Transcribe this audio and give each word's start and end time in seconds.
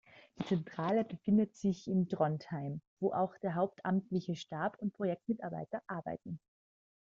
Die 0.39 0.45
Zentrale 0.47 1.03
befindet 1.05 1.55
sich 1.55 1.87
in 1.87 2.09
Trondheim, 2.09 2.81
wo 2.99 3.13
auch 3.13 3.37
der 3.37 3.53
hauptamtlichen 3.53 4.35
Stab 4.35 4.75
und 4.79 4.93
Projektmitarbeiter 4.93 5.83
arbeiten. 5.85 6.39